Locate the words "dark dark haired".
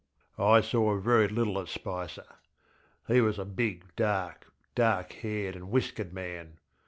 3.95-5.55